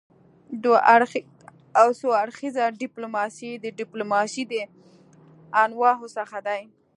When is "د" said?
3.63-3.65, 4.51-4.53